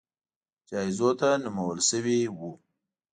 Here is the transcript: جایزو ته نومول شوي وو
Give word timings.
جایزو 0.69 1.09
ته 1.19 1.29
نومول 1.43 1.79
شوي 1.89 2.19
وو 2.37 2.51